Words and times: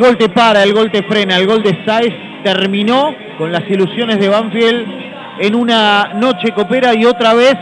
El 0.00 0.10
gol 0.10 0.16
te 0.16 0.28
para, 0.28 0.62
el 0.62 0.74
gol 0.74 0.92
te 0.92 1.02
frena, 1.02 1.36
el 1.38 1.48
gol 1.48 1.60
de 1.60 1.84
Saez 1.84 2.14
terminó 2.44 3.12
con 3.36 3.50
las 3.50 3.68
ilusiones 3.68 4.20
de 4.20 4.28
Banfield 4.28 4.86
en 5.40 5.56
una 5.56 6.12
noche 6.14 6.52
copera 6.52 6.94
y 6.94 7.04
otra 7.04 7.34
vez 7.34 7.56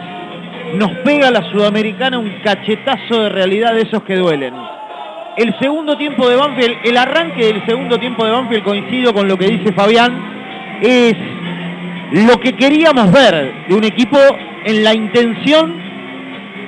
nos 0.74 0.90
pega 0.98 1.30
la 1.30 1.50
sudamericana 1.50 2.18
un 2.18 2.30
cachetazo 2.44 3.22
de 3.22 3.28
realidad 3.30 3.72
de 3.72 3.84
esos 3.84 4.02
que 4.02 4.16
duelen. 4.16 4.52
El 5.38 5.58
segundo 5.58 5.96
tiempo 5.96 6.28
de 6.28 6.36
Banfield, 6.36 6.76
el 6.84 6.98
arranque 6.98 7.46
del 7.46 7.64
segundo 7.64 7.98
tiempo 7.98 8.26
de 8.26 8.32
Banfield, 8.32 8.64
coincido 8.64 9.14
con 9.14 9.26
lo 9.26 9.38
que 9.38 9.46
dice 9.46 9.72
Fabián, 9.72 10.78
es 10.82 11.16
lo 12.26 12.38
que 12.38 12.52
queríamos 12.52 13.10
ver 13.12 13.66
de 13.66 13.74
un 13.74 13.84
equipo 13.84 14.18
en 14.62 14.84
la 14.84 14.92
intención 14.92 15.74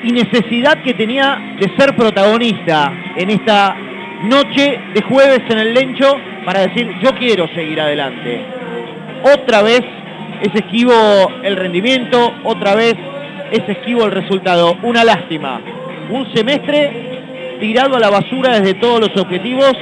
y 0.03 0.13
necesidad 0.13 0.83
que 0.83 0.95
tenía 0.95 1.57
de 1.61 1.77
ser 1.77 1.95
protagonista 1.95 2.91
en 3.17 3.29
esta 3.29 3.77
noche 4.23 4.81
de 4.95 5.03
jueves 5.03 5.41
en 5.49 5.59
el 5.59 5.75
Lencho 5.75 6.17
para 6.45 6.61
decir 6.61 6.91
yo 7.03 7.15
quiero 7.15 7.49
seguir 7.49 7.81
adelante. 7.81 8.41
Otra 9.23 9.63
vez 9.63 9.83
es 10.43 10.55
esquivo 10.55 10.93
el 11.43 11.57
rendimiento, 11.57 12.33
otra 12.45 12.75
vez 12.75 12.95
es 13.51 13.69
esquivo 13.69 14.05
el 14.05 14.13
resultado. 14.13 14.77
Una 14.83 15.05
lástima. 15.05 15.61
Un 16.11 16.33
semestre 16.35 17.57
tirado 17.61 17.97
a 17.97 18.01
la 18.01 18.11
basura 18.11 18.61
desde 18.61 18.75
todos 18.75 19.01
los 19.01 19.17
objetivos 19.17 19.73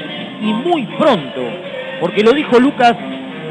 y 0.40 0.52
muy 0.52 0.84
pronto. 0.98 1.42
Porque 2.00 2.22
lo 2.22 2.32
dijo 2.32 2.58
Lucas 2.58 2.94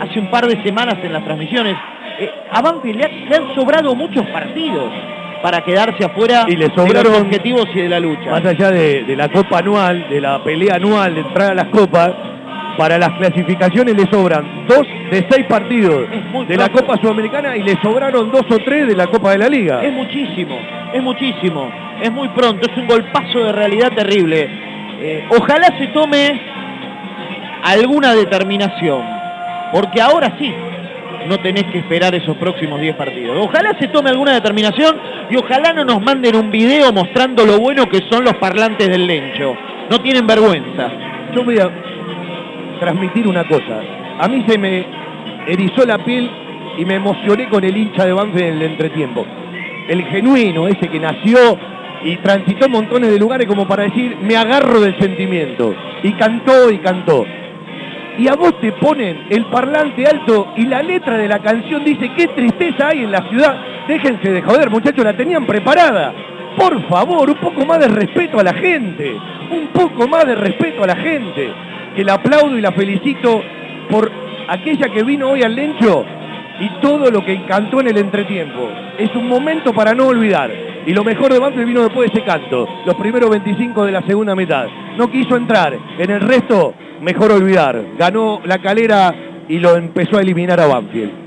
hace 0.02 0.20
un 0.20 0.30
par 0.30 0.48
de 0.48 0.62
semanas 0.64 0.96
en 1.04 1.14
las 1.14 1.24
transmisiones. 1.24 1.76
Eh, 2.20 2.32
a 2.52 2.62
Banfield 2.62 3.00
le 3.30 3.36
han 3.36 3.56
sobrado 3.56 3.94
muchos 3.96 4.26
partidos 4.28 4.92
para 5.46 5.62
quedarse 5.62 6.04
afuera 6.04 6.46
y 6.48 6.56
le 6.56 6.70
de 6.70 6.74
sobraron, 6.74 7.14
los 7.14 7.22
objetivos 7.22 7.68
y 7.76 7.82
de 7.82 7.88
la 7.88 8.00
lucha. 8.00 8.32
Más 8.32 8.44
allá 8.44 8.72
de, 8.72 9.04
de, 9.04 9.16
la 9.16 9.30
copa 9.30 9.60
anual, 9.60 10.10
de 10.10 10.20
la 10.20 10.44
pelea 10.44 10.78
anual, 10.78 11.14
de 11.14 11.22
entrar 11.22 11.52
a 11.52 11.54
las 11.54 11.68
copas, 11.68 12.14
para 12.76 12.98
las 12.98 13.12
clasificaciones 13.12 13.96
le 13.96 14.10
sobran 14.10 14.66
dos 14.68 14.88
de 15.12 15.24
seis 15.30 15.46
partidos 15.46 16.08
de 16.48 16.58
la 16.58 16.70
Copa 16.70 16.98
Sudamericana 16.98 17.56
y 17.56 17.62
le 17.62 17.80
sobraron 17.80 18.32
dos 18.32 18.42
o 18.50 18.58
tres 18.58 18.88
de 18.88 18.96
la 18.96 19.06
Copa 19.06 19.34
de 19.34 19.38
la 19.38 19.48
Liga. 19.48 19.84
Es 19.84 19.94
muchísimo, 19.94 20.58
es 20.92 21.04
muchísimo, 21.04 21.72
es 22.02 22.12
muy 22.12 22.28
pronto, 22.30 22.68
es 22.68 22.76
un 22.76 22.88
golpazo 22.88 23.44
de 23.44 23.52
realidad 23.52 23.92
terrible. 23.92 24.50
Eh, 25.00 25.26
ojalá 25.30 25.78
se 25.78 25.86
tome 25.90 26.42
alguna 27.66 28.16
determinación, 28.16 29.04
porque 29.72 30.02
ahora 30.02 30.34
sí, 30.40 30.52
no 31.28 31.40
tenés 31.40 31.66
que 31.66 31.80
esperar 31.80 32.14
esos 32.16 32.38
próximos 32.38 32.80
10 32.80 32.96
partidos. 32.96 33.38
Ojalá 33.40 33.78
se 33.80 33.88
tome 33.88 34.10
alguna 34.10 34.34
determinación 34.34 34.96
y 35.30 35.36
ojalá 35.38 35.74
no 35.74 35.86
nos 35.86 36.02
manden 36.02 36.36
un 36.36 36.52
video 36.52 36.92
mostrando 36.92 37.46
lo 37.46 37.60
bueno 37.60 37.90
que 37.90 38.04
son 38.10 38.24
los 38.24 38.36
parlantes 38.36 38.88
del 38.88 39.08
Lencho. 39.08 39.56
No 39.90 40.00
tienen 40.02 40.28
vergüenza. 40.28 40.90
Yo 41.34 41.44
voy 41.44 41.60
a 41.60 41.70
transmitir 42.80 43.28
una 43.28 43.48
cosa. 43.48 43.82
A 44.20 44.28
mí 44.28 44.44
se 44.48 44.58
me 44.58 44.86
erizó 45.48 45.86
la 45.86 45.98
piel 45.98 46.30
y 46.78 46.86
me 46.86 46.96
emocioné 46.96 47.50
con 47.50 47.64
el 47.64 47.76
hincha 47.76 48.06
de 48.06 48.14
Banfield 48.14 48.48
en 48.48 48.56
el 48.56 48.62
entretiempo. 48.64 49.26
El 49.88 50.04
genuino, 50.06 50.68
ese 50.68 50.88
que 50.88 51.00
nació 51.00 51.58
y 52.04 52.18
transitó 52.18 52.70
montones 52.70 53.12
de 53.12 53.20
lugares 53.20 53.48
como 53.48 53.68
para 53.68 53.84
decir, 53.84 54.18
me 54.22 54.36
agarro 54.36 54.80
del 54.80 54.98
sentimiento. 55.00 55.76
Y 56.04 56.12
cantó 56.14 56.70
y 56.70 56.78
cantó 56.80 57.26
y 58.18 58.28
a 58.28 58.36
vos 58.36 58.60
te 58.62 58.72
ponen 58.72 59.26
el 59.30 59.46
parlante 59.46 60.06
alto 60.06 60.54
y 60.56 60.66
la 60.66 60.82
letra 60.82 61.18
de 61.18 61.28
la 61.28 61.40
canción 61.40 61.84
dice, 61.84 62.12
qué 62.16 62.28
tristeza 62.28 62.90
hay 62.90 63.04
en 63.04 63.12
la 63.12 63.28
ciudad. 63.30 63.58
Déjense 63.88 64.32
de 64.32 64.42
joder, 64.42 64.70
muchachos, 64.70 65.04
la 65.04 65.16
tenían 65.16 65.46
preparada. 65.46 66.14
Por 66.58 66.88
favor, 66.88 67.30
un 67.30 67.38
poco 67.38 67.66
más 67.66 67.80
de 67.80 67.88
respeto 67.88 68.40
a 68.40 68.44
la 68.44 68.54
gente. 68.54 69.16
Un 69.52 69.68
poco 69.68 70.08
más 70.08 70.26
de 70.26 70.36
respeto 70.36 70.84
a 70.84 70.88
la 70.88 70.96
gente. 70.96 71.52
Que 71.96 72.04
la 72.04 72.16
aplaudo 72.16 72.58
y 72.58 72.62
la 72.62 72.72
felicito 72.72 73.44
por 73.90 74.12
aquella 74.48 74.90
que 74.90 75.04
vino 75.04 75.30
hoy 75.30 75.44
al 75.44 75.56
Lencho 75.56 76.06
y 76.60 76.70
todo 76.82 77.12
lo 77.12 77.24
que 77.24 77.34
encantó 77.34 77.82
en 77.82 77.88
el 77.88 77.98
entretiempo. 77.98 78.70
Es 78.98 79.14
un 79.16 79.28
momento 79.28 79.74
para 79.74 79.94
no 79.94 80.08
olvidar. 80.08 80.52
Y 80.86 80.94
lo 80.94 81.04
mejor 81.04 81.34
de 81.34 81.40
Banfield 81.40 81.68
vino 81.68 81.84
después 81.84 82.12
de 82.12 82.20
ese 82.20 82.26
canto, 82.26 82.68
los 82.86 82.96
primeros 82.96 83.30
25 83.30 83.86
de 83.86 83.92
la 83.92 84.02
segunda 84.04 84.36
mitad. 84.36 84.68
No 84.98 85.10
quiso 85.10 85.36
entrar, 85.36 85.76
en 85.98 86.12
el 86.12 86.22
resto 86.22 86.74
mejor 87.02 87.32
olvidar. 87.32 87.82
Ganó 87.98 88.40
la 88.46 88.60
calera 88.60 89.14
y 89.50 89.60
lo 89.60 89.76
empezó 89.76 90.18
a 90.18 90.22
eliminar 90.22 90.60
a 90.60 90.68
Banfield. 90.68 91.24